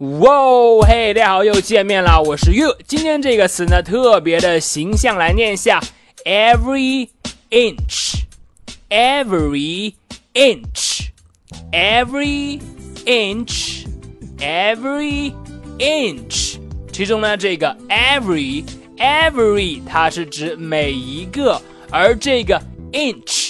[0.00, 2.74] 哇，嘿，大家好，又见面了，我是 you。
[2.86, 5.78] 今天这个词呢，特别的形象，来念一下
[6.24, 7.10] ：every
[7.50, 9.92] inch，every
[10.32, 12.60] inch，every
[13.04, 15.34] inch，every
[15.78, 16.56] inch。
[16.90, 18.64] 其中呢，这个 every
[18.96, 21.60] every 它是指每一个，
[21.90, 22.58] 而这个
[22.92, 23.49] inch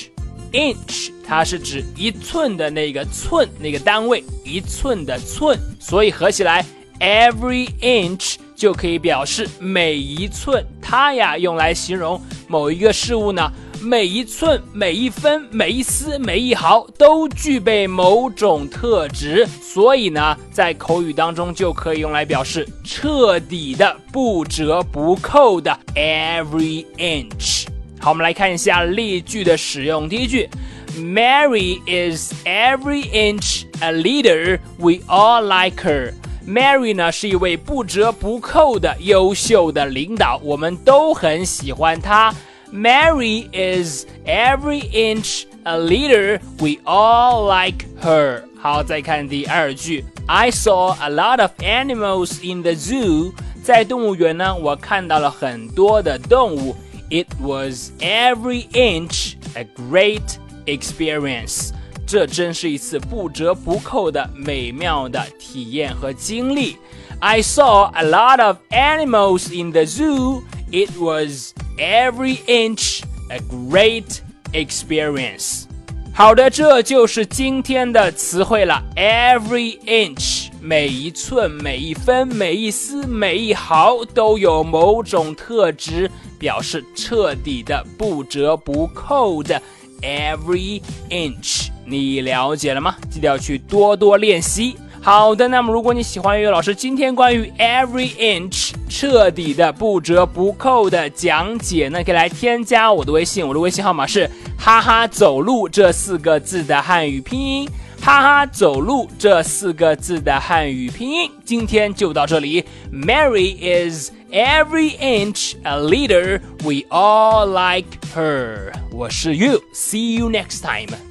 [0.52, 6.64] inch 它是指一寸的那个寸那个单位，一寸的寸，所以合起来
[6.98, 10.64] every inch 就可以表示每一寸。
[10.82, 27.59] 它呀用来形容某一个事物呢，每一寸、每一分、每一丝、每一毫都具备某种特质，所以呢，在口语当中就可以用来表示彻底的、不折不扣的 every inch。
[27.99, 30.07] 好，我们来看一下例句的使用。
[30.07, 30.49] 第一句，
[30.97, 34.59] Mary is every inch a leader.
[34.77, 36.13] We all like her.
[36.47, 42.33] Mary 呢是一位不折不扣的优秀的领导，我们都很喜欢她。
[42.71, 46.39] Mary is every inch a leader.
[46.59, 48.43] We all like her.
[48.61, 53.31] 好，再看第二句，I saw a lot of animals in the zoo.
[53.63, 56.75] 在动物园呢，我看到了很多的动物。
[57.09, 61.71] It was every inch a great experience.
[62.07, 66.77] 这真是一次不折不扣的美妙的体验和经历。
[67.19, 70.43] I saw a lot of animals in the zoo.
[70.71, 74.19] It was every inch a great
[74.51, 75.65] experience.
[76.13, 78.83] 好的，这就是今天的词汇了。
[78.95, 89.60] Every inch， 每一寸、每一分、每一丝、每一毫都有某种特质，表示彻底的、不折不扣的。
[90.02, 92.96] Every inch，你了解了吗？
[93.10, 94.76] 记得要去多多练习。
[95.02, 107.68] 好的，那么如果你喜欢岳老师今天关于 every inch 彻底的不折不扣的讲解那，可以来添加我的微信，我的微信号码是哈哈走路这四个字的汉语拼音，
[108.02, 111.30] 哈哈走路这四个字的汉语拼音。
[111.44, 116.40] 今天就到这里，Mary is every inch a leader.
[116.64, 118.72] We all like her.
[118.90, 121.09] 我是 You，see you next time.